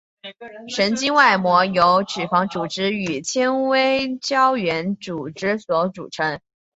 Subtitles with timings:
[0.75, 6.39] 神经外膜由脂肪组织与纤维胶原组织所组成。